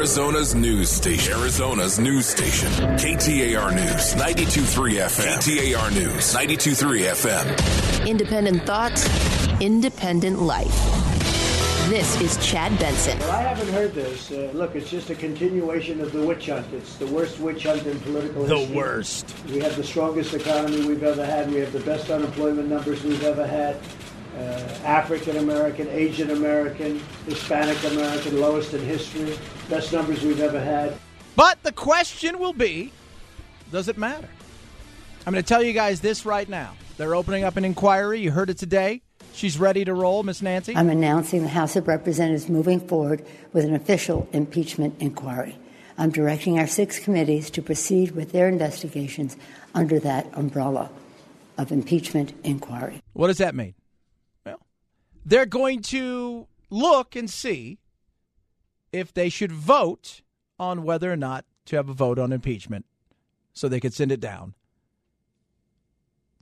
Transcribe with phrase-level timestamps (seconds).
[0.00, 1.38] Arizona's news station.
[1.38, 2.72] Arizona's news station.
[2.96, 5.36] KTAR News, 92.3 FM.
[5.36, 8.06] KTAR News, 92.3 FM.
[8.06, 9.06] Independent thoughts,
[9.60, 10.74] independent life.
[11.90, 13.18] This is Chad Benson.
[13.18, 14.30] Well, I haven't heard this.
[14.30, 16.72] Uh, look, it's just a continuation of the witch hunt.
[16.72, 18.72] It's the worst witch hunt in political The history.
[18.72, 19.34] The worst.
[19.50, 21.52] We have the strongest economy we've ever had.
[21.52, 23.76] We have the best unemployment numbers we've ever had.
[24.34, 29.36] Uh, African American, Asian American, Hispanic American, lowest in history.
[29.70, 30.98] Best numbers we've ever had.
[31.36, 32.92] But the question will be
[33.70, 34.28] does it matter?
[35.24, 36.74] I'm going to tell you guys this right now.
[36.96, 38.20] They're opening up an inquiry.
[38.20, 39.02] You heard it today.
[39.32, 40.74] She's ready to roll, Miss Nancy.
[40.74, 45.56] I'm announcing the House of Representatives moving forward with an official impeachment inquiry.
[45.96, 49.36] I'm directing our six committees to proceed with their investigations
[49.72, 50.90] under that umbrella
[51.58, 53.00] of impeachment inquiry.
[53.12, 53.74] What does that mean?
[54.44, 54.60] Well,
[55.24, 57.78] they're going to look and see
[58.92, 60.22] if they should vote
[60.58, 62.84] on whether or not to have a vote on impeachment
[63.52, 64.54] so they could send it down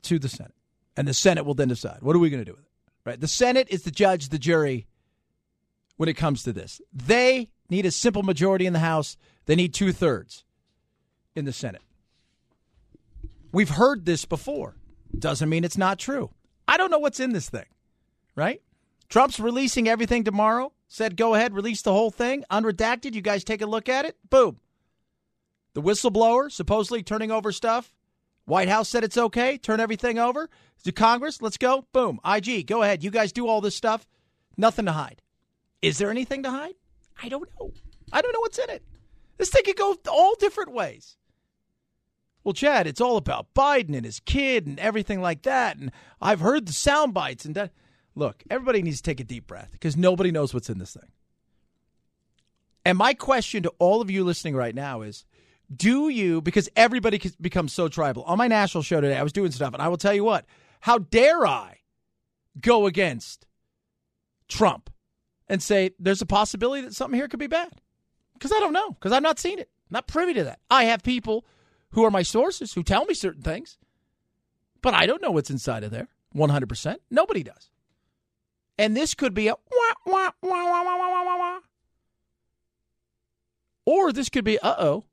[0.02, 0.54] to the Senate.
[0.96, 2.70] And the Senate will then decide what are we going to do with it?
[3.04, 3.20] Right?
[3.20, 4.86] The Senate is the judge, the jury
[5.96, 6.80] when it comes to this.
[6.92, 10.44] They need a simple majority in the House, they need two thirds
[11.34, 11.82] in the Senate.
[13.52, 14.76] We've heard this before.
[15.16, 16.30] Doesn't mean it's not true.
[16.66, 17.64] I don't know what's in this thing,
[18.36, 18.60] right?
[19.08, 20.72] Trump's releasing everything tomorrow.
[20.88, 23.14] Said, go ahead, release the whole thing, unredacted.
[23.14, 24.16] You guys take a look at it.
[24.28, 24.58] Boom.
[25.74, 27.94] The whistleblower supposedly turning over stuff.
[28.46, 29.58] White House said it's okay.
[29.58, 30.48] Turn everything over
[30.84, 31.42] to Congress.
[31.42, 31.84] Let's go.
[31.92, 32.18] Boom.
[32.24, 33.04] IG, go ahead.
[33.04, 34.06] You guys do all this stuff.
[34.56, 35.20] Nothing to hide.
[35.82, 36.74] Is there anything to hide?
[37.22, 37.72] I don't know.
[38.10, 38.82] I don't know what's in it.
[39.36, 41.18] This thing could go all different ways.
[42.42, 45.76] Well, Chad, it's all about Biden and his kid and everything like that.
[45.76, 47.72] And I've heard the sound bites and that.
[48.18, 51.12] Look, everybody needs to take a deep breath because nobody knows what's in this thing.
[52.84, 55.24] And my question to all of you listening right now is
[55.74, 58.24] do you, because everybody becomes so tribal.
[58.24, 60.46] On my national show today, I was doing stuff, and I will tell you what,
[60.80, 61.78] how dare I
[62.60, 63.46] go against
[64.48, 64.90] Trump
[65.46, 67.80] and say there's a possibility that something here could be bad?
[68.32, 70.58] Because I don't know, because I've not seen it, I'm not privy to that.
[70.68, 71.44] I have people
[71.90, 73.78] who are my sources who tell me certain things,
[74.82, 76.96] but I don't know what's inside of there 100%.
[77.10, 77.70] Nobody does.
[78.78, 81.58] And this could be a wah, wah, wah, wah, wah, wah, wah, wah.
[83.84, 85.04] Or this could be uh oh.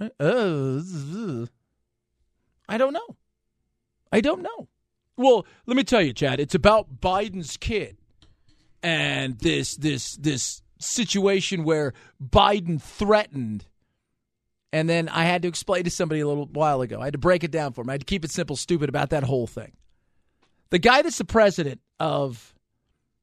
[0.00, 1.46] Uh,
[2.68, 3.16] I don't know.
[4.12, 4.68] I don't know.
[5.16, 6.40] Well, let me tell you, Chad.
[6.40, 7.96] It's about Biden's kid
[8.82, 13.66] and this this this situation where Biden threatened,
[14.72, 17.00] and then I had to explain to somebody a little while ago.
[17.00, 17.90] I had to break it down for him.
[17.90, 19.72] I had to keep it simple, stupid about that whole thing.
[20.70, 22.54] The guy that's the president of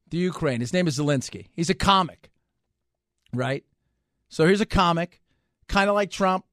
[0.09, 1.47] the Ukraine, his name is Zelensky.
[1.53, 2.31] He's a comic,
[3.33, 3.63] right?
[4.29, 5.21] So here's a comic,
[5.67, 6.45] kind of like Trump,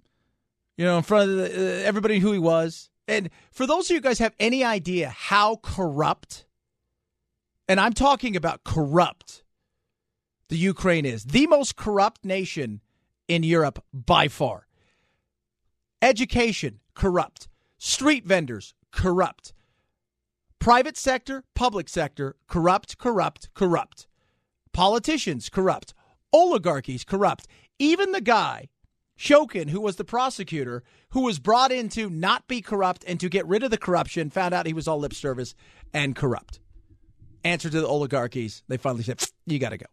[0.76, 2.90] you know, in front of the, uh, everybody who he was.
[3.06, 6.46] And for those of you guys have any idea how corrupt,
[7.68, 9.44] and I'm talking about corrupt,
[10.48, 12.80] the Ukraine is the most corrupt nation
[13.28, 14.66] in Europe by far.
[16.00, 17.48] Education, corrupt.
[17.78, 19.52] Street vendors, corrupt.
[20.58, 24.06] Private sector, public sector, corrupt, corrupt, corrupt.
[24.72, 25.94] Politicians, corrupt.
[26.32, 27.46] Oligarchies, corrupt.
[27.78, 28.68] Even the guy,
[29.18, 33.28] Shokin, who was the prosecutor, who was brought in to not be corrupt and to
[33.28, 35.54] get rid of the corruption, found out he was all lip service
[35.94, 36.60] and corrupt.
[37.44, 39.86] Answer to the oligarchies, they finally said, you got to go.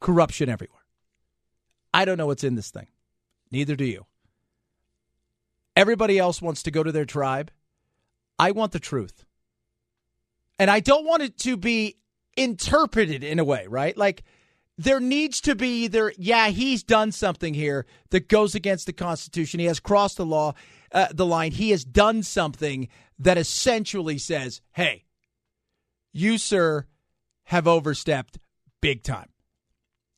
[0.00, 0.80] Corruption everywhere.
[1.92, 2.86] I don't know what's in this thing.
[3.50, 4.06] Neither do you.
[5.76, 7.50] Everybody else wants to go to their tribe.
[8.40, 9.26] I want the truth.
[10.58, 11.98] And I don't want it to be
[12.38, 13.94] interpreted in a way, right?
[13.94, 14.24] Like
[14.78, 19.60] there needs to be either, yeah, he's done something here that goes against the Constitution.
[19.60, 20.54] He has crossed the law,
[20.90, 21.52] uh, the line.
[21.52, 25.04] He has done something that essentially says, hey,
[26.14, 26.86] you, sir,
[27.44, 28.38] have overstepped
[28.80, 29.28] big time.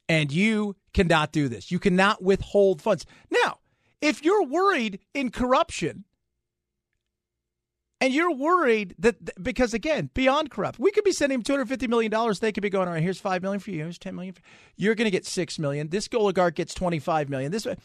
[0.08, 1.72] And you cannot do this.
[1.72, 3.04] You cannot withhold funds.
[3.32, 3.58] Now,
[4.00, 6.04] if you're worried in corruption,
[8.02, 12.10] and you're worried that because again, beyond corrupt, we could be sending hundred fifty million
[12.10, 12.40] dollars.
[12.40, 14.34] They could be going, all right, here's five million for you, here's ten million.
[14.34, 14.86] For you.
[14.86, 15.88] You're going to get six million.
[15.88, 17.52] This oligarch gets twenty five million.
[17.52, 17.76] This, way,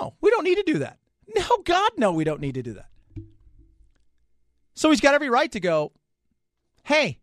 [0.00, 0.98] no, we don't need to do that.
[1.36, 2.86] No, God, no, we don't need to do that.
[4.74, 5.90] So he's got every right to go.
[6.84, 7.18] Hey,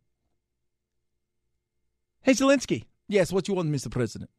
[2.24, 2.84] hey, Zelensky.
[3.08, 3.90] Yes, what you want, Mr.
[3.90, 4.30] President?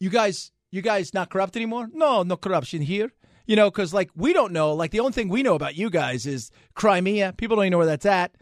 [0.00, 1.88] You guys, you guys not corrupt anymore?
[1.92, 3.12] No, no corruption here.
[3.48, 5.90] You know, because like we don't know, like the only thing we know about you
[5.90, 7.32] guys is Crimea.
[7.36, 8.36] People don't even know where that's at,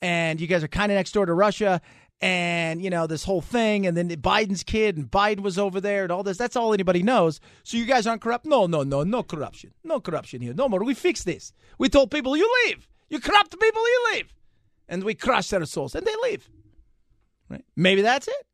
[0.00, 1.82] and you guys are kind of next door to Russia.
[2.22, 6.04] and you know this whole thing, and then Biden's kid and Biden was over there
[6.04, 6.38] and all this.
[6.38, 7.40] That's all anybody knows.
[7.64, 8.46] So you guys aren't corrupt?
[8.46, 10.54] No, no, no, no corruption, no corruption here.
[10.54, 10.84] No more.
[10.84, 11.52] We fixed this.
[11.78, 12.88] We told people you leave.
[13.10, 14.32] You corrupt people, you leave,
[14.88, 16.48] and we crush their souls, and they leave.
[17.50, 17.64] Right?
[17.76, 18.46] Maybe that's it.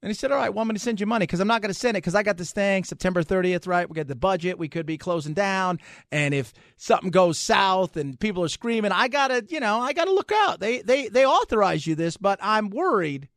[0.00, 1.72] And he said, All right, I'm going to send you money because I'm not going
[1.72, 3.88] to send it because I got this thing September 30th, right?
[3.88, 4.58] We got the budget.
[4.58, 5.80] We could be closing down.
[6.12, 9.92] And if something goes south and people are screaming, I got to, you know, I
[9.92, 10.60] got to look out.
[10.60, 13.28] They, they, they authorize you this, but I'm worried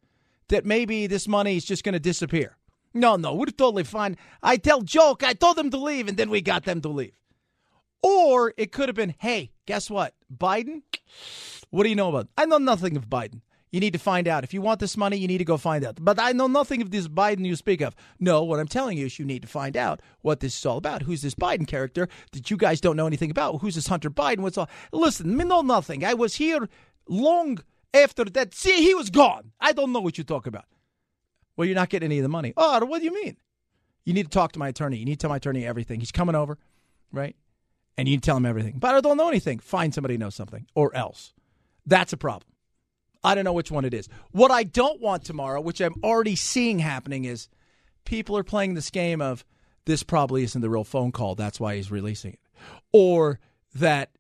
[0.50, 2.58] that maybe this money is just going to disappear.
[2.94, 4.18] No, no, we're totally fine.
[4.44, 7.14] I tell joke, I told them to leave, and then we got them to leave.
[8.04, 10.14] Or it could have been, hey, guess what?
[10.36, 10.81] Biden,
[11.69, 12.28] what do you know about?
[12.38, 13.42] I know nothing of Biden.
[13.71, 14.44] You need to find out.
[14.44, 15.97] If you want this money, you need to go find out.
[16.01, 17.95] But I know nothing of this Biden you speak of.
[18.19, 20.77] No, what I'm telling you is you need to find out what this is all
[20.77, 21.03] about.
[21.03, 23.62] Who's this Biden character that you guys don't know anything about?
[23.62, 24.39] Who's this Hunter Biden?
[24.39, 24.69] What's all?
[24.91, 26.03] Listen, me know nothing.
[26.03, 26.68] I was here
[27.07, 27.59] long
[27.94, 28.53] after that.
[28.53, 29.53] See, he was gone.
[29.62, 30.65] I don't know what you talk about.
[31.56, 32.53] Well, you're not getting any of the money.
[32.57, 33.38] Oh, what do you mean?
[34.03, 34.97] You need to talk to my attorney.
[34.97, 36.00] You need to tell my attorney everything.
[36.01, 36.57] He's coming over,
[37.12, 37.35] right?
[37.97, 38.79] And you need to tell him everything.
[38.79, 39.59] But I don't know anything.
[39.59, 41.33] Find somebody who knows something, or else.
[41.85, 42.50] That's a problem.
[43.23, 44.09] I don't know which one it is.
[44.31, 47.50] What I don't want tomorrow, which I'm already seeing happening, is
[48.06, 49.45] people are playing this game of
[49.85, 51.35] this probably isn't the real phone call.
[51.35, 52.39] That's why he's releasing it.
[52.91, 53.39] Or
[53.75, 54.12] that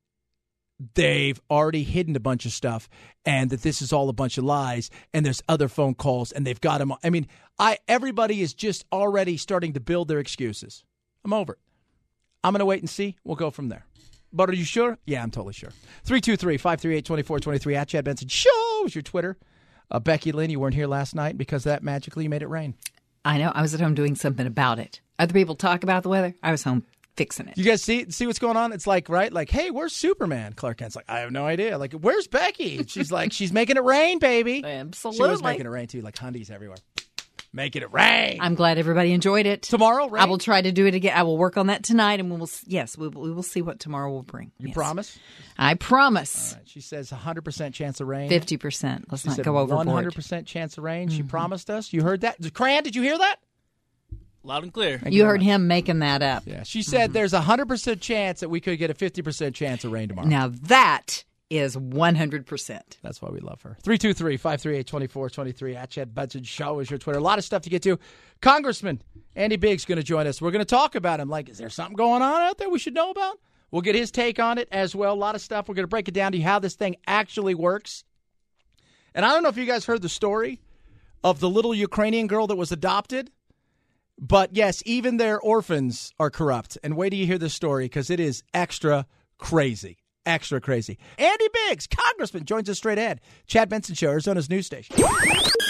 [0.95, 2.89] they've already hidden a bunch of stuff
[3.25, 6.45] and that this is all a bunch of lies and there's other phone calls and
[6.45, 6.93] they've got them.
[7.03, 7.27] I mean,
[7.59, 10.83] I everybody is just already starting to build their excuses.
[11.23, 11.59] I'm over it.
[12.43, 13.15] I'm going to wait and see.
[13.23, 13.85] We'll go from there.
[14.33, 14.97] But are you sure?
[15.05, 15.71] Yeah, I'm totally sure.
[16.05, 18.27] 323 538 2423 at Chad Benson.
[18.81, 19.37] Show is your Twitter.
[19.91, 22.73] Uh, Becky Lynn, you weren't here last night because that magically made it rain.
[23.23, 23.51] I know.
[23.53, 25.01] I was at home doing something about it.
[25.19, 26.33] Other people talk about the weather.
[26.41, 26.83] I was home
[27.15, 27.57] fixing it.
[27.59, 28.73] You guys see see what's going on?
[28.73, 30.53] It's like right, like, hey, where's Superman?
[30.53, 31.77] Clark Kent's like, I have no idea.
[31.77, 32.83] Like, where's Becky?
[32.87, 34.63] She's like, she's making it rain, baby.
[34.65, 36.77] Absolutely, she was making it rain too, like hundies everywhere
[37.53, 38.37] making it rain.
[38.39, 39.61] I'm glad everybody enjoyed it.
[39.63, 40.21] Tomorrow, rain?
[40.21, 41.15] I will try to do it again.
[41.15, 42.49] I will work on that tonight, and we will.
[42.65, 44.51] Yes, we will, we will see what tomorrow will bring.
[44.57, 44.75] You yes.
[44.75, 45.19] promise?
[45.57, 46.55] I promise.
[46.65, 48.29] She says 100 percent chance of rain.
[48.29, 49.05] 50 percent.
[49.09, 49.87] Let's she not go overboard.
[49.87, 51.07] 100 percent chance of rain.
[51.07, 51.17] Mm-hmm.
[51.17, 51.93] She promised us.
[51.93, 52.83] You heard that, Cran?
[52.83, 53.37] Did you hear that?
[54.43, 54.97] Loud and clear.
[54.97, 55.45] Thank you heard much.
[55.45, 56.43] him making that up.
[56.47, 57.13] Yeah, she said mm-hmm.
[57.13, 60.09] there's a hundred percent chance that we could get a fifty percent chance of rain
[60.09, 60.27] tomorrow.
[60.27, 62.81] Now that is 100%.
[63.03, 63.75] That's why we love her.
[63.83, 67.19] 323 538 2423 at Chad Benson Show is your Twitter.
[67.19, 67.99] A lot of stuff to get to.
[68.41, 69.01] Congressman
[69.35, 70.41] Andy Biggs going to join us.
[70.41, 71.29] We're going to talk about him.
[71.29, 73.37] Like, is there something going on out there we should know about?
[73.69, 75.13] We'll get his take on it as well.
[75.13, 75.67] A lot of stuff.
[75.67, 78.05] We're going to break it down to you how this thing actually works.
[79.13, 80.61] And I don't know if you guys heard the story
[81.21, 83.29] of the little Ukrainian girl that was adopted.
[84.17, 86.77] But yes, even their orphans are corrupt.
[86.81, 89.05] And wait till you hear this story because it is extra
[89.37, 90.97] crazy extra crazy.
[91.17, 93.21] Andy Biggs, Congressman, joins us straight ahead.
[93.47, 94.95] Chad Benson Show, Arizona's news station.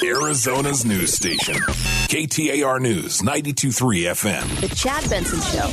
[0.03, 1.56] Arizona's news station.
[1.56, 4.62] KTAR News, 92.3 FM.
[4.62, 5.68] The Chad Benson Show,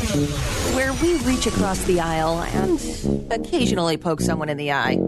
[0.76, 4.98] where we reach across the aisle and occasionally poke someone in the eye.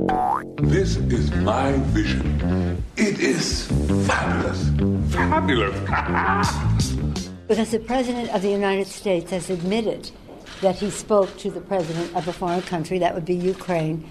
[0.57, 2.83] This is my vision.
[2.97, 3.67] It is
[4.07, 4.71] fabulous.
[5.13, 6.93] Fabulous.
[7.49, 10.11] because the President of the United States has admitted
[10.61, 14.09] that he spoke to the president of a foreign country, that would be Ukraine,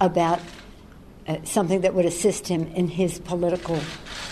[0.00, 0.40] about
[1.26, 3.78] uh, something that would assist him in his political,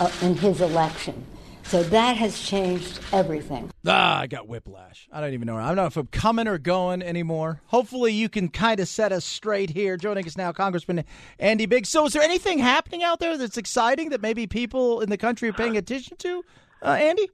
[0.00, 1.26] uh, in his election.
[1.64, 3.72] So that has changed everything.
[3.84, 5.08] Ah, I got whiplash.
[5.10, 5.56] I don't even know.
[5.56, 7.60] I don't know if I'm coming or going anymore.
[7.66, 9.96] Hopefully, you can kind of set us straight here.
[9.96, 11.04] Joining us now, Congressman
[11.40, 11.88] Andy Biggs.
[11.88, 15.48] So, is there anything happening out there that's exciting that maybe people in the country
[15.48, 16.44] are paying attention to,
[16.82, 17.28] uh, Andy?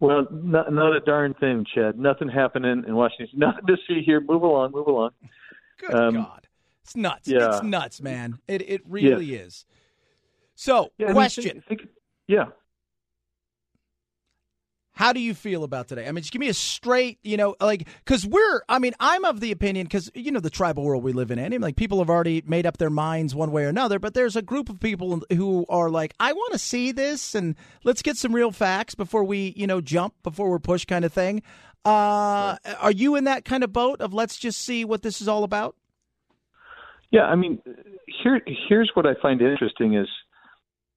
[0.00, 1.98] Well, not, not a darn thing, Chad.
[1.98, 3.28] Nothing happening in Washington.
[3.38, 4.20] Nothing to see here.
[4.20, 4.72] Move along.
[4.72, 5.10] Move along.
[5.78, 6.46] Good um, God,
[6.82, 7.28] it's nuts.
[7.28, 7.48] Yeah.
[7.50, 8.38] It's nuts, man.
[8.48, 9.46] It it really yes.
[9.46, 9.66] is.
[10.54, 11.44] So, yeah, question.
[11.44, 11.90] I mean, think, think,
[12.26, 12.46] yeah.
[14.94, 16.06] How do you feel about today?
[16.06, 19.24] I mean, just give me a straight, you know, like, because we're, I mean, I'm
[19.24, 21.98] of the opinion, because, you know, the tribal world we live in, and like people
[21.98, 24.78] have already made up their minds one way or another, but there's a group of
[24.78, 28.94] people who are like, I want to see this and let's get some real facts
[28.94, 31.42] before we, you know, jump, before we're pushed kind of thing.
[31.84, 35.26] Uh, are you in that kind of boat of let's just see what this is
[35.26, 35.74] all about?
[37.10, 37.60] Yeah, I mean,
[38.22, 40.06] here, here's what I find interesting is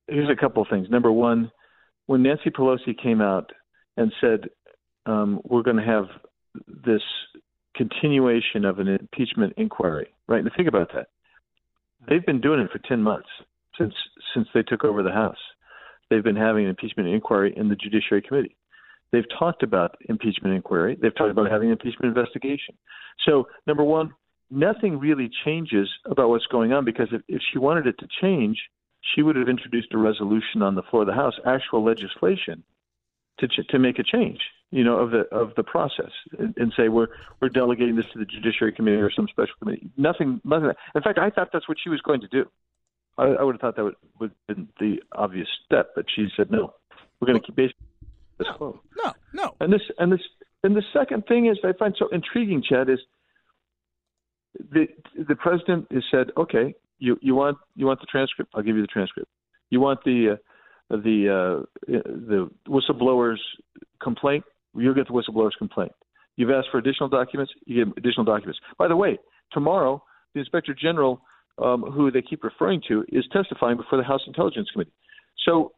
[0.07, 0.87] here's a couple of things.
[0.89, 1.51] Number one,
[2.05, 3.51] when Nancy Pelosi came out
[3.97, 4.49] and said,
[5.05, 6.05] um, we're going to have
[6.67, 7.01] this
[7.75, 10.41] continuation of an impeachment inquiry, right?
[10.41, 11.07] And think about that.
[12.07, 13.29] They've been doing it for 10 months
[13.77, 13.93] since
[14.33, 15.37] since they took over the House.
[16.09, 18.55] They've been having an impeachment inquiry in the Judiciary Committee.
[19.11, 20.97] They've talked about impeachment inquiry.
[21.01, 22.75] They've talked about having an impeachment investigation.
[23.25, 24.13] So, number one,
[24.49, 28.57] nothing really changes about what's going on because if, if she wanted it to change,
[29.15, 32.63] she would have introduced a resolution on the floor of the House, actual legislation,
[33.39, 34.39] to ch- to make a change,
[34.71, 37.07] you know, of the of the process, and, and say we're
[37.41, 39.89] we're delegating this to the Judiciary Committee or some special committee.
[39.97, 40.71] Nothing, nothing.
[40.95, 42.45] In fact, I thought that's what she was going to do.
[43.17, 46.27] I, I would have thought that would would have been the obvious step, but she
[46.35, 46.73] said no.
[47.19, 47.87] We're going to keep basically
[48.37, 48.79] this quo.
[49.03, 49.55] No, no.
[49.59, 50.21] And this and this
[50.63, 52.99] and the second thing is I find so intriguing, Chad, is
[54.71, 54.87] the
[55.27, 58.51] the president has said, okay, you you want you want the transcript?
[58.55, 59.29] I'll give you the transcript.
[59.69, 60.35] You want the uh,
[60.89, 63.41] the uh, the whistleblower's
[64.01, 64.43] complaint?
[64.75, 65.91] You'll get the whistleblower's complaint.
[66.35, 67.51] You've asked for additional documents.
[67.65, 68.59] You get additional documents.
[68.77, 69.17] By the way,
[69.51, 70.03] tomorrow
[70.33, 71.21] the inspector general,
[71.57, 74.93] um, who they keep referring to, is testifying before the House Intelligence Committee.
[75.45, 75.73] So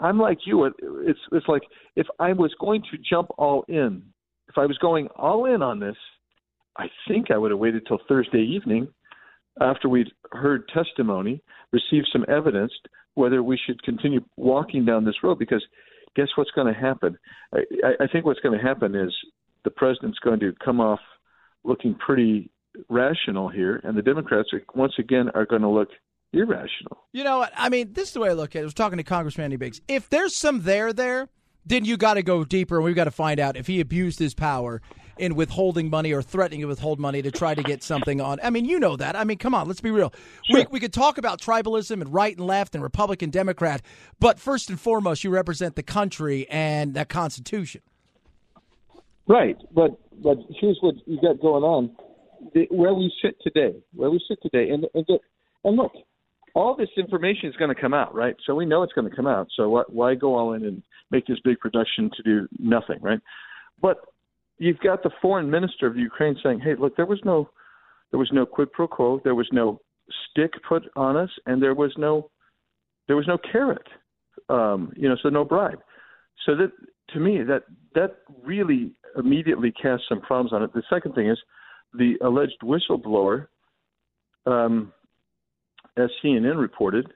[0.00, 0.64] I'm like you.
[0.64, 1.62] It's it's like
[1.96, 4.02] if I was going to jump all in,
[4.48, 5.96] if I was going all in on this,
[6.76, 8.88] I think I would have waited till Thursday evening
[9.60, 12.72] after we'd heard testimony, received some evidence,
[13.14, 15.38] whether we should continue walking down this road.
[15.38, 15.64] Because
[16.16, 17.18] guess what's going to happen?
[17.54, 17.60] I,
[18.00, 19.14] I think what's going to happen is
[19.64, 21.00] the president's going to come off
[21.64, 22.50] looking pretty
[22.88, 25.88] rational here, and the Democrats are, once again are going to look
[26.32, 27.04] irrational.
[27.12, 27.52] You know what?
[27.56, 28.62] I mean, this is the way I look at it.
[28.62, 29.80] I was talking to Congressman Andy Biggs.
[29.88, 31.28] If there's some there there,
[31.64, 34.18] then you got to go deeper, and we've got to find out if he abused
[34.18, 34.82] his power
[35.18, 38.38] in withholding money or threatening to withhold money to try to get something on.
[38.42, 39.16] I mean, you know that.
[39.16, 40.12] I mean, come on, let's be real.
[40.44, 40.60] Sure.
[40.60, 43.82] We, we could talk about tribalism and right and left and Republican, Democrat,
[44.18, 47.82] but first and foremost, you represent the country and that Constitution.
[49.28, 51.96] Right, but but here's what you got going on.
[52.54, 55.18] The, where we sit today, where we sit today, and and, the,
[55.64, 55.92] and look,
[56.54, 58.34] all this information is going to come out, right?
[58.44, 59.48] So we know it's going to come out.
[59.56, 63.20] So why, why go all in and make this big production to do nothing, right?
[63.80, 63.98] But
[64.62, 67.50] you've got the foreign minister of Ukraine saying, "Hey, look, there was no,
[68.10, 69.80] there was no quid pro quo, there was no
[70.30, 72.30] stick put on us, and there was no,
[73.08, 73.88] there was no carrot,
[74.48, 75.80] um, you know, so no bribe."
[76.46, 76.70] So that
[77.12, 77.64] to me, that
[77.96, 80.72] that really immediately casts some problems on it.
[80.72, 81.38] The second thing is
[81.92, 83.48] the alleged whistleblower,
[84.46, 84.92] um,
[85.96, 87.12] as CNN reported,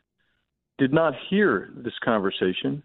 [0.78, 2.82] did not hear this conversation,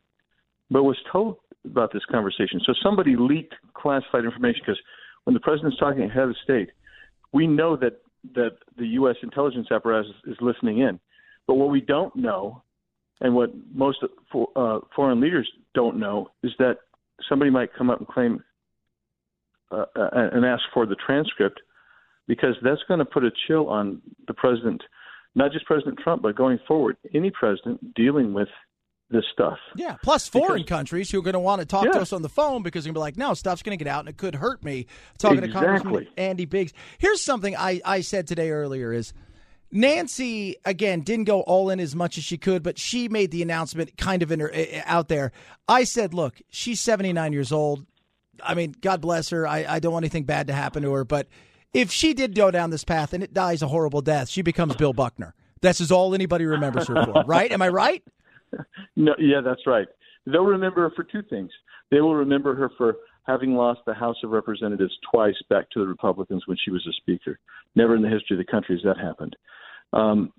[0.69, 2.59] but was told about this conversation.
[2.65, 4.81] So somebody leaked classified information because
[5.23, 6.69] when the president's talking head of state,
[7.33, 8.01] we know that
[8.35, 9.15] that the U.S.
[9.23, 10.99] intelligence apparatus is listening in.
[11.47, 12.61] But what we don't know,
[13.19, 13.97] and what most
[14.55, 16.77] uh, foreign leaders don't know, is that
[17.27, 18.43] somebody might come up and claim
[19.71, 21.59] uh, uh and ask for the transcript,
[22.27, 24.83] because that's going to put a chill on the president,
[25.33, 28.49] not just President Trump, but going forward, any president dealing with
[29.11, 29.57] this stuff.
[29.75, 31.91] Yeah, plus foreign because, countries who are going to want to talk yeah.
[31.91, 33.83] to us on the phone because they're going to be like, no, stuff's going to
[33.83, 34.87] get out and it could hurt me.
[35.17, 35.61] Talking exactly.
[35.61, 36.73] to Congressman Andy Biggs.
[36.97, 39.13] Here's something I, I said today earlier is
[39.71, 43.41] Nancy, again, didn't go all in as much as she could, but she made the
[43.41, 45.31] announcement kind of in her, eh, eh, out there.
[45.67, 47.85] I said, look, she's 79 years old.
[48.43, 49.47] I mean, God bless her.
[49.47, 51.27] I, I don't want anything bad to happen to her, but
[51.73, 54.75] if she did go down this path and it dies a horrible death, she becomes
[54.75, 55.33] Bill Buckner.
[55.61, 57.51] This is all anybody remembers her for, right?
[57.51, 58.03] Am I right?
[58.95, 59.87] no, yeah, that's right.
[60.25, 61.51] They'll remember her for two things.
[61.89, 65.87] They will remember her for having lost the House of Representatives twice back to the
[65.87, 67.39] Republicans when she was a speaker.
[67.75, 69.35] Never in the history of the country has that happened.
[69.93, 70.31] Um,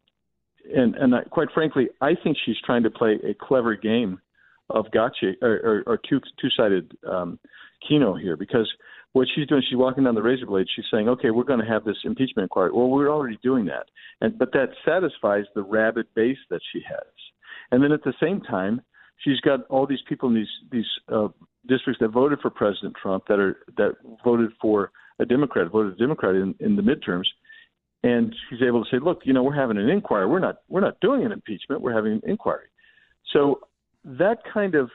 [0.75, 4.21] and and I, quite frankly, I think she's trying to play a clever game
[4.71, 7.39] of gotcha or, or, or two two sided um,
[7.87, 8.71] keno here because
[9.13, 10.67] what she's doing, she's walking down the razor blade.
[10.75, 13.87] She's saying, "Okay, we're going to have this impeachment inquiry." Well, we're already doing that,
[14.21, 17.12] and but that satisfies the rabid base that she has.
[17.73, 18.81] And then at the same time,
[19.19, 21.29] she's got all these people in these these uh,
[21.67, 25.97] districts that voted for President Trump that are that voted for a Democrat, voted a
[25.97, 27.27] Democrat in, in the midterms,
[28.05, 30.27] and she's able to say, look, you know, we're having an inquiry.
[30.27, 31.83] We're not we're not doing an impeachment.
[31.83, 32.67] We're having an inquiry.
[33.33, 33.61] So
[34.05, 34.91] that kind of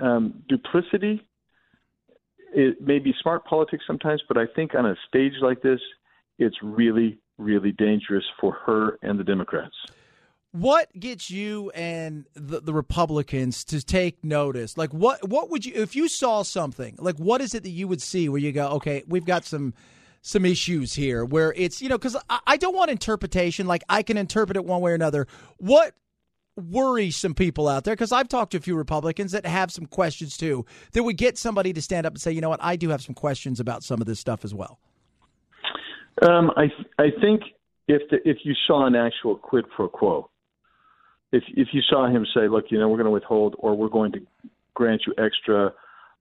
[0.00, 1.28] um, duplicity
[2.52, 5.80] it may be smart politics sometimes, but I think on a stage like this,
[6.38, 9.74] it's really, really dangerous for her and the Democrats.
[10.58, 14.76] What gets you and the, the, Republicans to take notice?
[14.76, 16.96] Like, what what would you if you saw something?
[16.98, 19.72] Like, what is it that you would see where you go, okay, we've got some
[20.20, 23.68] some issues here where it's you know because I, I don't want interpretation.
[23.68, 25.28] Like, I can interpret it one way or another.
[25.58, 25.94] What
[26.56, 29.86] worries some people out there because I've talked to a few Republicans that have some
[29.86, 32.74] questions too that would get somebody to stand up and say, you know what, I
[32.74, 34.80] do have some questions about some of this stuff as well.
[36.28, 36.64] Um, I
[36.98, 37.42] I think
[37.86, 40.28] if the, if you saw an actual quid pro quo,
[41.32, 43.88] if if you saw him say, look, you know, we're going to withhold or we're
[43.88, 44.20] going to
[44.74, 45.72] grant you extra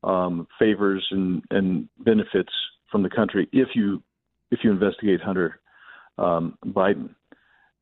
[0.03, 2.51] um, favors and, and benefits
[2.91, 4.01] from the country if you
[4.51, 5.59] if you investigate Hunter
[6.17, 7.09] um, Biden.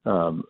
[0.06, 0.44] Um,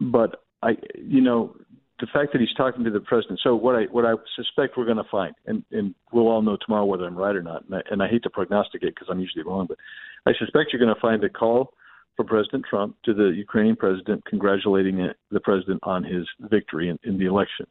[0.00, 1.54] but I, you know,
[2.00, 3.40] the fact that he's talking to the president.
[3.42, 6.56] So what I what I suspect we're going to find, and and we'll all know
[6.64, 7.64] tomorrow whether I'm right or not.
[7.66, 9.78] And I, and I hate to prognosticate because I'm usually wrong, but
[10.26, 11.74] I suspect you're going to find a call
[12.16, 17.18] from President Trump to the Ukrainian president congratulating the president on his victory in, in
[17.18, 17.66] the election.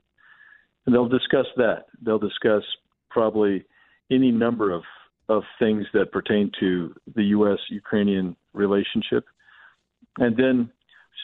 [0.85, 1.85] And they'll discuss that.
[2.01, 2.63] They'll discuss
[3.09, 3.65] probably
[4.11, 4.83] any number of
[5.29, 7.57] of things that pertain to the U.S.
[7.69, 9.23] Ukrainian relationship,
[10.17, 10.69] and then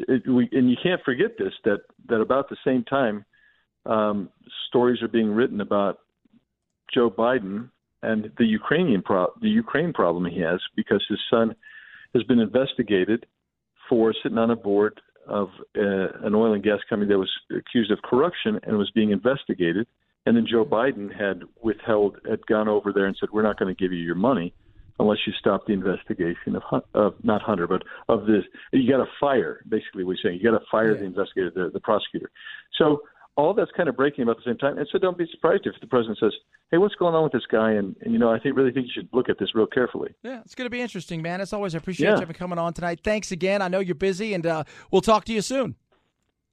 [0.07, 3.25] it, we, and you can't forget this that that about the same time,
[3.85, 4.29] um,
[4.69, 5.99] stories are being written about
[6.93, 7.69] Joe Biden
[8.01, 11.55] and the Ukrainian pro- the Ukraine problem he has because his son
[12.13, 13.25] has been investigated
[13.89, 17.91] for sitting on a board of uh, an oil and gas company that was accused
[17.91, 19.87] of corruption and was being investigated.
[20.25, 23.73] And then Joe Biden had withheld, had gone over there and said, "We're not going
[23.73, 24.53] to give you your money."
[24.99, 28.43] unless you stop the investigation of, of not Hunter, but of this.
[28.73, 30.39] You got to fire, basically, we're saying.
[30.41, 30.99] You got to fire yeah.
[30.99, 32.29] the investigator, the, the prosecutor.
[32.77, 33.03] So
[33.39, 34.77] all that's kind of breaking about the same time.
[34.77, 36.33] And so don't be surprised if the president says,
[36.71, 37.71] hey, what's going on with this guy?
[37.71, 40.13] And, and you know, I think really think you should look at this real carefully.
[40.23, 41.39] Yeah, it's going to be interesting, man.
[41.39, 42.19] As always, I appreciate yeah.
[42.19, 42.99] you coming on tonight.
[43.03, 43.61] Thanks again.
[43.61, 45.75] I know you're busy, and uh, we'll talk to you soon.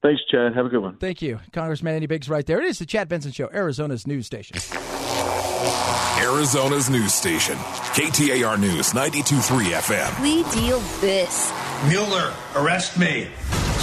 [0.02, 0.54] Thanks, Chad.
[0.54, 0.96] Have a good one.
[0.98, 1.40] Thank you.
[1.52, 2.60] Congressman Andy Biggs right there.
[2.60, 4.56] It is the Chad Benson Show, Arizona's news station.
[6.20, 10.22] Arizona's news station, KTAR News 92.3 FM.
[10.22, 11.52] We deal this.
[11.88, 13.26] Mueller, arrest me.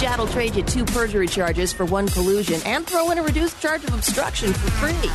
[0.00, 3.60] Chad will trade you two perjury charges for one collusion and throw in a reduced
[3.60, 5.10] charge of obstruction for free.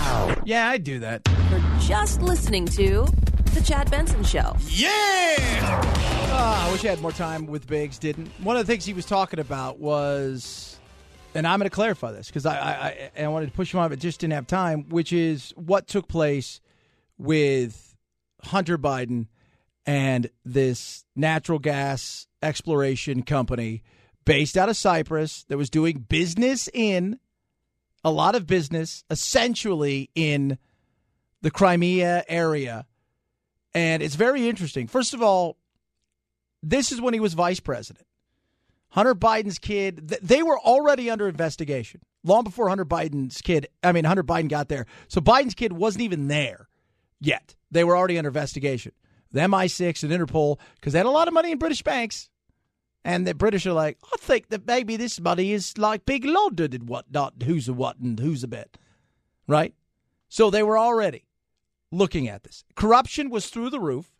[0.46, 1.28] Yeah, I'd do that.
[1.28, 3.06] For just listening to
[3.54, 4.56] The Chad Benson Show.
[4.68, 5.36] Yeah!
[6.32, 8.28] Oh, I wish I had more time with Biggs, didn't.
[8.42, 10.80] One of the things he was talking about was
[11.36, 13.90] and I'm going to clarify this because I, I, I, wanted to push him on,
[13.90, 16.60] but just didn't have time, which is what took place
[17.18, 17.96] with
[18.44, 19.28] Hunter Biden
[19.86, 23.84] and this natural gas exploration company
[24.26, 27.20] based out of Cyprus that was doing business in
[28.04, 30.58] a lot of business, essentially in
[31.42, 32.86] the Crimea area.
[33.74, 34.88] And it's very interesting.
[34.88, 35.58] First of all,
[36.62, 38.06] this is when he was vice president.
[38.89, 44.06] Hunter Biden's kid, they were already under investigation long before Hunter Biden's kid, I mean,
[44.06, 44.86] Hunter Biden got there.
[45.08, 46.67] So Biden's kid wasn't even there
[47.20, 47.56] yet.
[47.72, 48.93] They were already under investigation.
[49.32, 52.30] The MI6 and Interpol, because they had a lot of money in British banks.
[53.10, 56.76] And the British are like, I think that maybe this money is like big loaded
[56.76, 57.41] and what, whatnot.
[57.43, 58.78] Who's a what and who's a bit.
[59.48, 59.74] Right?
[60.28, 61.26] So they were already
[61.91, 62.63] looking at this.
[62.76, 64.12] Corruption was through the roof.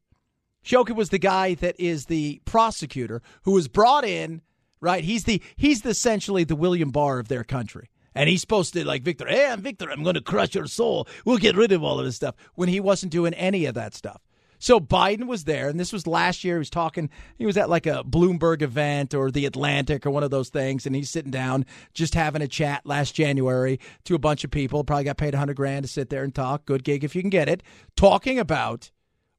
[0.65, 4.41] Shokin was the guy that is the prosecutor who was brought in
[4.82, 5.04] right?
[5.04, 7.89] He's the he's the, essentially the William Barr of their country.
[8.15, 11.08] And he's supposed to like Victor, hey, I'm Victor, I'm to crush your soul.
[11.25, 13.93] We'll get rid of all of this stuff when he wasn't doing any of that
[13.93, 14.21] stuff.
[14.60, 16.56] So Biden was there, and this was last year.
[16.56, 17.10] He was talking.
[17.38, 20.86] He was at like a Bloomberg event or the Atlantic or one of those things,
[20.86, 24.84] and he's sitting down, just having a chat last January to a bunch of people.
[24.84, 26.65] Probably got paid a hundred grand to sit there and talk.
[26.65, 27.63] Good gig if you can get it.
[27.95, 28.91] Talking about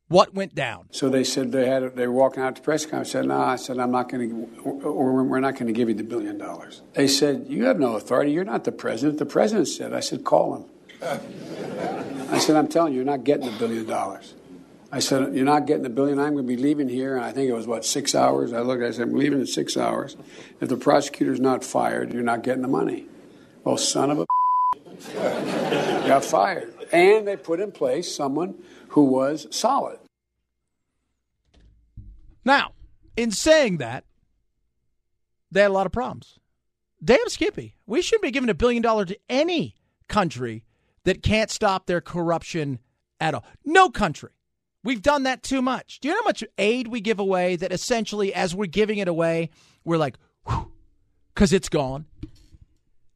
[0.09, 0.88] what went down?
[0.90, 3.11] So they said they had they were walking out to press conference.
[3.11, 5.88] I said, "No," I said, "I'm not going to, or we're not going to give
[5.88, 8.33] you the billion dollars." They said, "You have no authority.
[8.33, 10.64] You're not the president." The president said, "I said, call him."
[11.02, 11.18] Uh.
[12.30, 14.35] I said, "I'm telling you, you're not getting the billion dollars."
[14.92, 16.18] I said, "You're not getting the billion.
[16.18, 18.53] I'm going to be leaving here." And I think it was what six hours.
[18.53, 18.83] I looked.
[18.83, 20.16] I said, "I'm leaving in six hours.
[20.61, 23.07] If the prosecutor's not fired, you're not getting the money."
[23.64, 24.26] Well, son of a
[26.09, 28.55] got fired, and they put in place someone
[28.88, 29.98] who was solid.
[32.44, 32.72] Now,
[33.16, 34.05] in saying that,
[35.50, 36.38] they had a lot of problems.
[37.03, 37.76] Damn Skippy.
[37.87, 39.76] We shouldn't be giving a billion dollars to any
[40.09, 40.64] country
[41.05, 42.79] that can't stop their corruption
[43.20, 43.44] at all.
[43.64, 44.31] No country.
[44.82, 46.00] We've done that too much.
[46.00, 49.08] Do you know how much aid we give away that essentially, as we're giving it
[49.08, 49.50] away,
[49.84, 50.16] we're like,
[51.34, 52.06] because it's gone?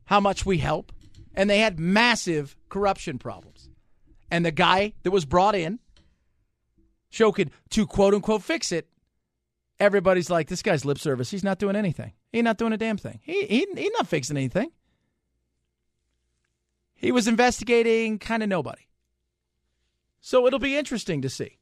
[0.04, 0.92] How much we help?
[1.34, 3.70] And they had massive corruption problems.
[4.30, 5.78] And the guy that was brought in,
[7.10, 8.88] Shokin, to quote unquote fix it,
[9.80, 11.30] everybody's like, this guy's lip service.
[11.30, 12.12] He's not doing anything.
[12.30, 13.20] He's not doing a damn thing.
[13.22, 14.70] He, he he's not fixing anything.
[16.94, 18.82] He was investigating kind of nobody.
[20.26, 21.58] So it'll be interesting to see.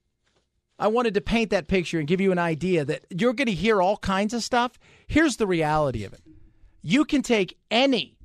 [0.79, 3.53] I wanted to paint that picture and give you an idea that you're going to
[3.53, 4.79] hear all kinds of stuff.
[5.09, 6.23] Here's the reality of it.
[6.81, 8.17] You can take any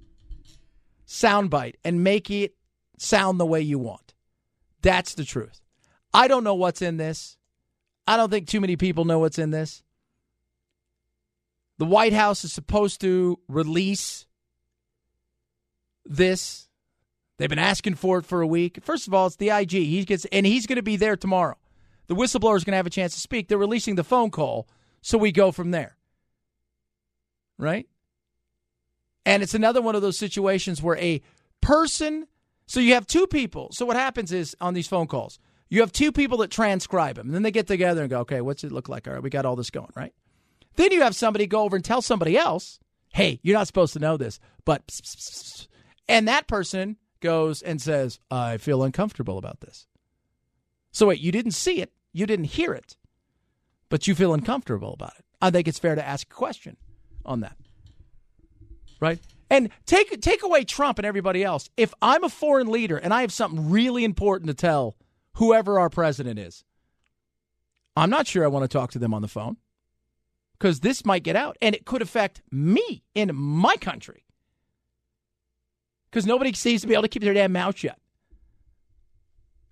[1.07, 2.53] soundbite and make it
[2.99, 4.13] sound the way you want.
[4.83, 5.59] That's the truth.
[6.13, 7.35] I don't know what's in this.
[8.05, 9.81] I don't think too many people know what's in this.
[11.79, 14.27] The White House is supposed to release
[16.05, 16.66] this.
[17.37, 18.79] They've been asking for it for a week.
[18.83, 19.71] First of all, it's the IG.
[19.71, 21.57] He gets and he's going to be there tomorrow.
[22.07, 23.47] The whistleblower is going to have a chance to speak.
[23.47, 24.67] They're releasing the phone call,
[25.01, 25.97] so we go from there.
[27.57, 27.87] Right?
[29.25, 31.21] And it's another one of those situations where a
[31.61, 32.27] person,
[32.65, 33.69] so you have two people.
[33.73, 35.37] So what happens is on these phone calls,
[35.69, 37.27] you have two people that transcribe them.
[37.27, 39.05] And then they get together and go, okay, what's it look like?
[39.05, 40.13] All right, we got all this going, right?
[40.75, 42.79] Then you have somebody go over and tell somebody else,
[43.11, 44.81] hey, you're not supposed to know this, but,
[46.07, 49.87] and that person goes and says, I feel uncomfortable about this.
[50.91, 52.97] So wait, you didn't see it, you didn't hear it,
[53.89, 55.25] but you feel uncomfortable about it.
[55.41, 56.77] I think it's fair to ask a question
[57.25, 57.55] on that.
[58.99, 59.19] Right?
[59.49, 61.69] And take take away Trump and everybody else.
[61.77, 64.97] If I'm a foreign leader and I have something really important to tell
[65.35, 66.63] whoever our president is,
[67.95, 69.57] I'm not sure I want to talk to them on the phone
[70.57, 74.23] because this might get out and it could affect me in my country
[76.09, 77.97] because nobody seems to be able to keep their damn mouth shut.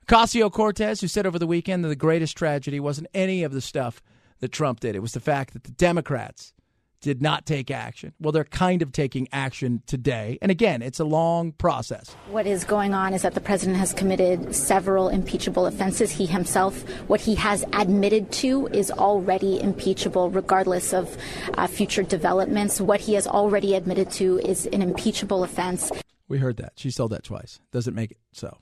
[0.07, 3.61] Ocasio Cortez, who said over the weekend that the greatest tragedy wasn't any of the
[3.61, 4.01] stuff
[4.39, 6.53] that Trump did, it was the fact that the Democrats
[7.01, 8.13] did not take action.
[8.19, 10.39] Well, they're kind of taking action today.
[10.41, 12.15] And again, it's a long process.
[12.31, 16.11] What is going on is that the president has committed several impeachable offenses.
[16.11, 21.15] He himself, what he has admitted to, is already impeachable, regardless of
[21.55, 22.81] uh, future developments.
[22.81, 25.91] What he has already admitted to is an impeachable offense.
[26.27, 26.73] We heard that.
[26.75, 27.59] She sold that twice.
[27.71, 28.57] Doesn't make it so.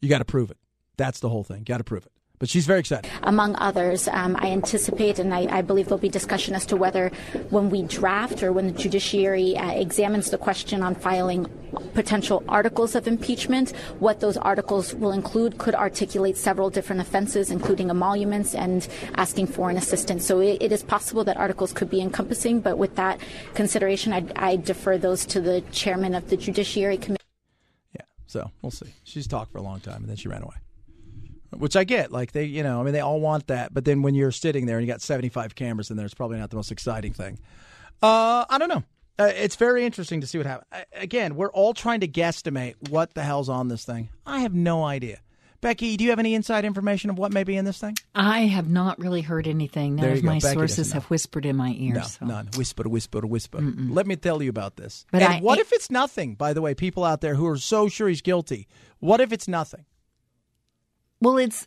[0.00, 0.58] You got to prove it.
[0.96, 1.62] That's the whole thing.
[1.64, 2.12] Got to prove it.
[2.38, 3.10] But she's very excited.
[3.24, 7.10] Among others, um, I anticipate and I, I, believe there'll be discussion as to whether
[7.50, 11.46] when we draft or when the judiciary uh, examines the question on filing
[11.94, 17.90] potential articles of impeachment, what those articles will include could articulate several different offenses, including
[17.90, 20.24] emoluments and asking foreign assistance.
[20.24, 23.20] So it, it is possible that articles could be encompassing, but with that
[23.54, 27.24] consideration, I, I defer those to the chairman of the Judiciary Committee.
[27.94, 28.94] Yeah, so we'll see.
[29.02, 30.54] She's talked for a long time and then she ran away
[31.56, 32.12] which I get.
[32.12, 33.72] Like they, you know, I mean, they all want that.
[33.72, 36.38] But then when you're sitting there and you got 75 cameras in there, it's probably
[36.38, 37.38] not the most exciting thing.
[38.02, 38.84] Uh, I don't know.
[39.18, 40.84] Uh, it's very interesting to see what happens.
[40.92, 44.10] Again, we're all trying to guesstimate what the hell's on this thing.
[44.24, 45.20] I have no idea.
[45.60, 47.96] Becky, do you have any inside information of what may be in this thing?
[48.14, 49.96] I have not really heard anything.
[49.96, 51.94] None of my Becky sources have whispered in my ear.
[51.94, 52.26] No, so.
[52.26, 52.48] none.
[52.56, 53.58] Whisper, whisper, whisper.
[53.58, 53.92] Mm-mm.
[53.92, 55.04] Let me tell you about this.
[55.10, 56.36] But and I, what if it's nothing?
[56.36, 58.68] By the way, people out there who are so sure he's guilty.
[59.00, 59.84] What if it's nothing?
[61.20, 61.66] Well, it's.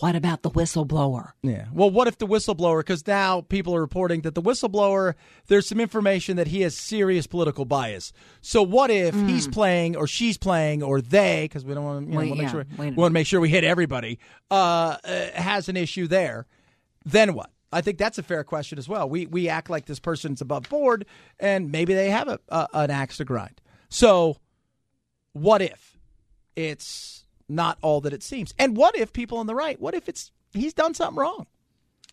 [0.00, 1.32] What about the whistleblower?
[1.42, 1.66] Yeah.
[1.74, 2.80] Well, what if the whistleblower?
[2.80, 5.14] Because now people are reporting that the whistleblower,
[5.48, 8.14] there's some information that he has serious political bias.
[8.40, 9.28] So what if mm.
[9.28, 12.30] he's playing, or she's playing, or they, because we don't want to you know, Wait,
[12.30, 12.50] make yeah.
[12.50, 14.18] sure we want to make sure we hit everybody,
[14.50, 16.46] uh, uh, has an issue there?
[17.04, 17.50] Then what?
[17.70, 19.08] I think that's a fair question as well.
[19.08, 21.04] We we act like this person's above board,
[21.38, 23.60] and maybe they have a, a an axe to grind.
[23.90, 24.38] So,
[25.34, 25.98] what if
[26.56, 28.54] it's not all that it seems.
[28.58, 29.80] And what if people on the right?
[29.80, 31.46] What if it's he's done something wrong?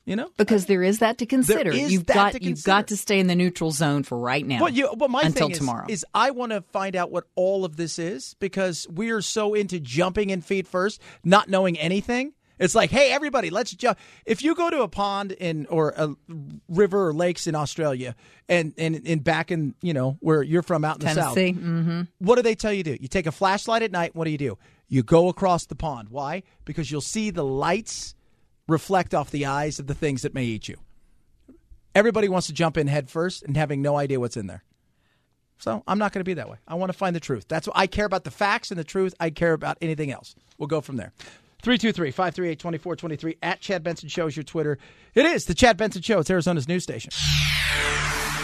[0.06, 1.74] You know, because there is that to consider.
[1.74, 2.50] You've got consider.
[2.50, 4.60] you've got to stay in the neutral zone for right now.
[4.60, 7.26] But you, but my until thing is, tomorrow is I want to find out what
[7.36, 11.78] all of this is because we are so into jumping in feet first, not knowing
[11.78, 12.32] anything.
[12.60, 14.00] It's like, hey, everybody, let's jump.
[14.26, 16.16] If you go to a pond in or a
[16.68, 18.16] river or lakes in Australia,
[18.50, 21.66] and and, and back in you know where you're from out in Tennessee, the south,
[21.66, 22.02] mm-hmm.
[22.20, 23.02] what do they tell you to do?
[23.02, 24.16] You take a flashlight at night.
[24.16, 24.58] What do you do?
[24.90, 26.10] You go across the pond.
[26.10, 26.44] Why?
[26.66, 28.16] Because you'll see the lights
[28.68, 30.78] reflect off the eyes of the things that may eat you.
[31.96, 34.64] Everybody wants to jump in head first and having no idea what's in there.
[35.58, 36.58] So I'm not going to be that way.
[36.68, 37.46] I want to find the truth.
[37.48, 39.16] That's what I care about the facts and the truth.
[39.20, 40.36] I care about anything else.
[40.58, 41.12] We'll go from there.
[41.64, 44.78] 323 538 2423 at Chad Benson Show is your Twitter.
[45.16, 46.20] It is the Chad Benson Show.
[46.20, 47.12] It's Arizona's news station.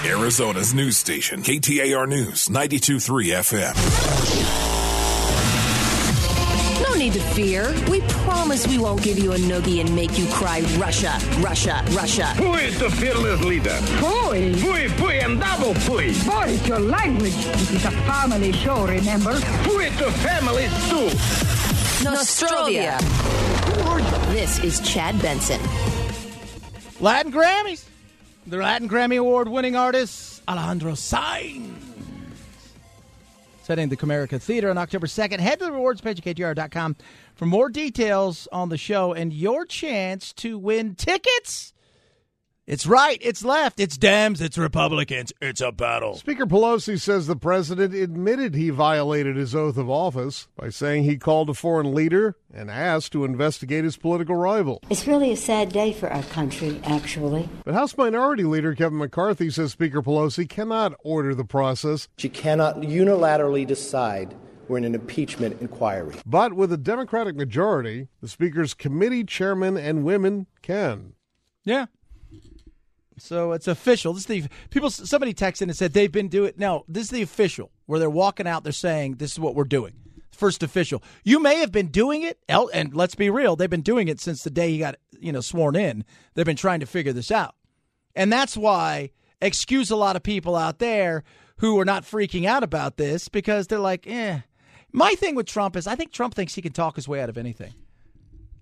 [0.03, 4.62] Arizona's news station, KTAR News, 923 FM
[7.04, 7.76] need to fear.
[7.89, 12.28] We promise we won't give you a noogie and make you cry Russia, Russia, Russia.
[12.36, 13.78] Who is the fearless leader?
[14.00, 14.54] Pui.
[14.56, 16.13] Pui, pui, and double pui.
[16.26, 17.36] What is your language?
[17.36, 19.34] This is a family show, remember?
[19.68, 21.10] Who is the family too?
[22.06, 22.98] Nostrovia.
[24.32, 25.60] This is Chad Benson.
[27.02, 27.84] Latin Grammys.
[28.48, 31.92] The Latin Grammy Award winning artist, Alejandro Sanz
[33.63, 35.39] setting the Comerica Theater on October 2nd.
[35.39, 36.97] Head to the rewards page at KTAR.com
[37.34, 41.72] for more details on the show and your chance to win tickets
[42.65, 46.15] it's right, it's left, it's Dems, it's Republicans, it's a battle.
[46.15, 51.17] Speaker Pelosi says the president admitted he violated his oath of office by saying he
[51.17, 54.82] called a foreign leader and asked to investigate his political rival.
[54.89, 57.49] It's really a sad day for our country, actually.
[57.65, 62.08] But House Minority Leader Kevin McCarthy says Speaker Pelosi cannot order the process.
[62.17, 64.36] She cannot unilaterally decide
[64.69, 66.15] we're in an impeachment inquiry.
[66.26, 71.13] But with a Democratic majority, the Speaker's committee chairman and women can.
[71.65, 71.88] Yeah,
[73.17, 74.13] So it's official.
[74.13, 74.89] This is the people.
[74.89, 76.54] Somebody texted and said they've been doing.
[76.58, 78.63] No, this is the official where they're walking out.
[78.63, 79.93] They're saying this is what we're doing.
[80.32, 81.04] First official.
[81.23, 83.56] You may have been doing it, and let's be real.
[83.56, 86.06] They've been doing it since the day he got you know sworn in.
[86.34, 87.56] They've been trying to figure this out,
[88.15, 91.23] and that's why excuse a lot of people out there
[91.58, 94.39] who are not freaking out about this because they're like, eh.
[94.91, 97.30] My thing with Trump is I think Trump thinks he can talk his way out
[97.30, 97.73] of anything.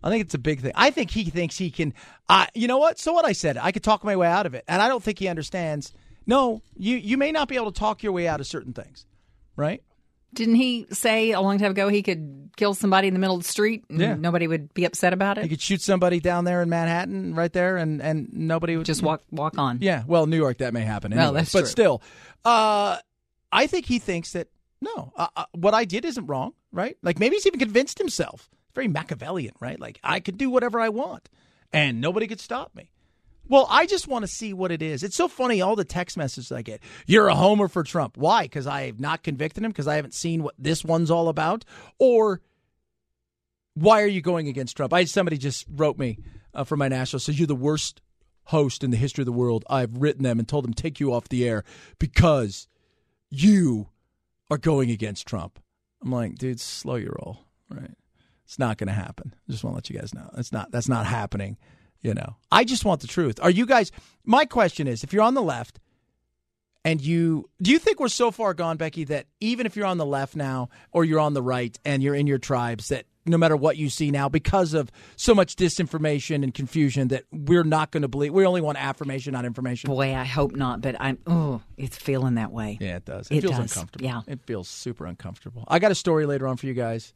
[0.04, 0.72] I think it's a big thing.
[0.76, 1.94] I think he thinks he can.
[2.28, 2.98] Uh, you know what?
[3.00, 5.04] So what I said, I could talk my way out of it, and I don't
[5.04, 5.94] think he understands.
[6.26, 9.06] No, you you may not be able to talk your way out of certain things,
[9.56, 9.84] right?
[10.34, 13.44] Didn't he say a long time ago he could kill somebody in the middle of
[13.44, 14.16] the street and Yeah.
[14.16, 15.44] nobody would be upset about it?
[15.44, 19.04] He could shoot somebody down there in Manhattan, right there, and and nobody would Just
[19.04, 19.80] walk walk on.
[19.82, 21.12] Yeah, well, New York that may happen.
[21.12, 21.68] Anyway, that's but true.
[21.68, 22.02] still,
[22.46, 22.98] uh,
[23.52, 24.48] I think he thinks that
[24.80, 26.96] no, uh, uh, what I did isn't wrong, right?
[27.04, 28.50] Like maybe he's even convinced himself.
[28.74, 29.80] Very Machiavellian, right?
[29.80, 31.30] Like I could do whatever I want,
[31.72, 32.92] and nobody could stop me.
[33.48, 35.04] Well, I just want to see what it is.
[35.04, 36.82] It's so funny, all the text messages I get.
[37.06, 38.16] You're a homer for Trump.
[38.16, 38.44] Why?
[38.44, 41.66] Because I have not convicted him, because I haven't seen what this one's all about?
[42.00, 42.42] Or
[43.74, 44.94] why are you going against Trump?
[44.94, 46.20] I somebody just wrote me
[46.54, 48.02] uh, from my national says you're the worst
[48.46, 49.66] host in the history of the world.
[49.70, 51.64] I've written them and told them take you off the air
[52.00, 52.68] because
[53.30, 53.90] you
[54.50, 55.60] are going against Trump.
[56.02, 57.92] I'm like, dude, slow your roll, right?
[58.52, 59.34] It's not going to happen.
[59.48, 60.30] I just want to let you guys know.
[60.38, 60.72] It's not.
[60.72, 61.56] That's not happening.
[62.02, 63.40] You know, I just want the truth.
[63.42, 63.94] Are you guys?
[64.26, 65.80] My question is, if you're on the left
[66.84, 69.98] and you do you think we're so far gone, Becky, that even if you're on
[70.00, 73.38] the left now or you're on the right and you're in your tribes, that no
[73.38, 77.92] matter what you see now, because of so much disinformation and confusion, that we're not
[77.92, 78.34] going to believe.
[78.34, 79.88] We only want affirmation, not information.
[79.90, 82.80] Boy, I hope not, but I'm oh, it's feeling that way.
[82.82, 83.32] Yeah, it does.
[83.32, 83.72] It, It feels does.
[83.72, 84.06] uncomfortable.
[84.06, 84.22] Yeah.
[84.28, 85.64] It feels super uncomfortable.
[85.70, 87.14] I got a story later on for you guys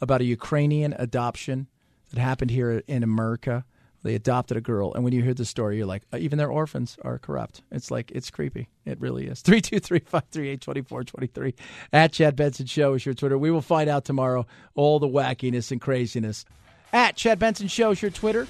[0.00, 1.66] about a Ukrainian adoption
[2.12, 3.64] that happened here in America.
[4.02, 6.50] They adopted a girl, and when you hear the story, you're like, "Uh, even their
[6.50, 7.62] orphans are corrupt.
[7.72, 8.68] It's like, it's creepy.
[8.84, 9.40] It really is.
[9.42, 11.54] 323 538 2423.
[11.92, 13.36] At Chad Benson Show is your Twitter.
[13.36, 16.44] We will find out tomorrow all the wackiness and craziness.
[16.92, 18.46] At Chad Benson Show is your Twitter.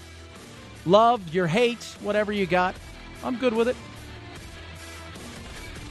[0.85, 2.75] Love, your hate, whatever you got.
[3.25, 3.77] I'm good with it.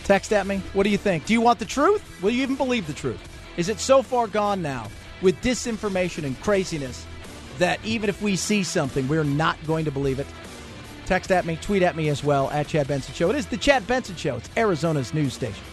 [0.04, 0.62] Text at me.
[0.74, 1.26] What do you think?
[1.26, 2.22] Do you want the truth?
[2.22, 3.20] Will you even believe the truth?
[3.58, 4.90] Is it so far gone now
[5.22, 7.06] with disinformation and craziness
[7.60, 10.28] that even if we see something, we're not going to believe it?
[11.06, 13.30] Text at me, tweet at me as well at Chad Benson Show.
[13.30, 14.38] It is the Chad Benson Show.
[14.38, 15.64] It's Arizona's news station.